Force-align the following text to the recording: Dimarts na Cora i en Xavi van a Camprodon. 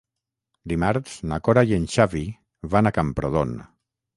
Dimarts 0.71 1.17
na 1.33 1.39
Cora 1.49 1.65
i 1.73 1.75
en 1.79 1.85
Xavi 1.97 2.25
van 2.75 2.91
a 2.93 2.97
Camprodon. 2.99 3.57